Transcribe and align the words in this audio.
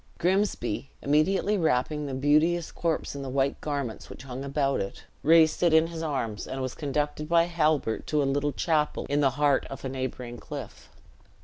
Grimsby, 0.17 0.89
immediately 1.03 1.59
wrapping 1.59 2.07
the 2.07 2.15
beauteous 2.15 2.71
corpse 2.71 3.13
in 3.13 3.21
the 3.21 3.29
white 3.29 3.61
garments 3.61 4.09
which 4.09 4.23
hung 4.23 4.43
about 4.43 4.79
it, 4.79 5.03
raised 5.21 5.61
it 5.61 5.75
in 5.75 5.85
his 5.85 6.01
arms, 6.01 6.47
and 6.47 6.59
was 6.59 6.73
conducted 6.73 7.29
by 7.29 7.43
Halbert 7.43 8.07
to 8.07 8.23
a 8.23 8.23
little 8.23 8.51
chapel 8.51 9.05
in 9.09 9.21
the 9.21 9.29
heart 9.37 9.67
of 9.69 9.85
a 9.85 9.89
neighboring 9.89 10.39
cliff. 10.39 10.89